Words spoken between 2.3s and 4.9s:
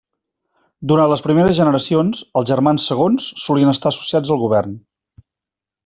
els germans segons solien estar associats al govern.